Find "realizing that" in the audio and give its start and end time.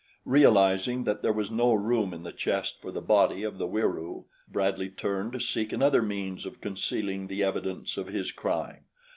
0.25-1.21